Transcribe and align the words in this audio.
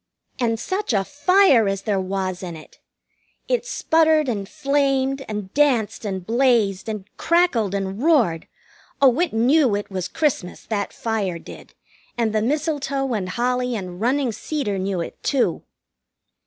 And 0.39 0.59
such 0.59 0.93
a 0.93 1.03
fire 1.03 1.67
as 1.67 1.83
there 1.83 1.99
was 1.99 2.41
in 2.41 2.55
it! 2.55 2.79
It 3.47 3.67
sputtered 3.67 4.27
and 4.27 4.49
flamed, 4.49 5.23
and 5.27 5.53
danced 5.53 6.05
and 6.05 6.25
blazed, 6.25 6.89
and 6.89 7.05
crackled 7.17 7.75
and 7.75 8.01
roared. 8.01 8.47
Oh, 8.99 9.19
it 9.19 9.31
knew 9.31 9.75
it 9.75 9.91
was 9.91 10.07
Christmas, 10.07 10.65
that 10.65 10.91
fire 10.91 11.37
did, 11.37 11.75
and 12.17 12.33
the 12.33 12.41
mistletoe 12.41 13.13
and 13.13 13.29
holly 13.29 13.75
and 13.75 14.01
running 14.01 14.31
cedar 14.31 14.79
knew 14.79 15.01
it, 15.01 15.21
too! 15.21 15.61